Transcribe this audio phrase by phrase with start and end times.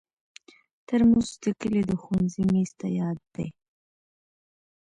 [0.87, 3.47] ترموز د کلي د ښوونځي میز ته یاد دی.